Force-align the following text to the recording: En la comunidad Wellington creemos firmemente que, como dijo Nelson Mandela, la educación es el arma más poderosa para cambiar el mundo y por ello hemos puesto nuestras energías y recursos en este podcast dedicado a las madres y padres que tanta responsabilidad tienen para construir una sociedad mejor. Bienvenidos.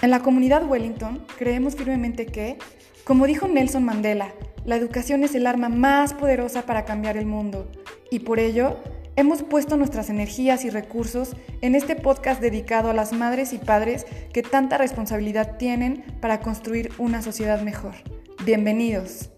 En 0.00 0.10
la 0.10 0.20
comunidad 0.20 0.64
Wellington 0.64 1.24
creemos 1.38 1.74
firmemente 1.74 2.26
que, 2.26 2.56
como 3.02 3.26
dijo 3.26 3.48
Nelson 3.48 3.84
Mandela, 3.84 4.32
la 4.64 4.76
educación 4.76 5.24
es 5.24 5.34
el 5.34 5.46
arma 5.46 5.68
más 5.68 6.14
poderosa 6.14 6.62
para 6.62 6.84
cambiar 6.84 7.16
el 7.16 7.26
mundo 7.26 7.68
y 8.08 8.20
por 8.20 8.38
ello 8.38 8.76
hemos 9.16 9.42
puesto 9.42 9.76
nuestras 9.76 10.08
energías 10.08 10.64
y 10.64 10.70
recursos 10.70 11.34
en 11.62 11.74
este 11.74 11.96
podcast 11.96 12.40
dedicado 12.40 12.90
a 12.90 12.94
las 12.94 13.12
madres 13.12 13.52
y 13.52 13.58
padres 13.58 14.06
que 14.32 14.42
tanta 14.42 14.78
responsabilidad 14.78 15.56
tienen 15.56 16.04
para 16.20 16.40
construir 16.40 16.92
una 16.98 17.20
sociedad 17.20 17.60
mejor. 17.62 17.94
Bienvenidos. 18.44 19.30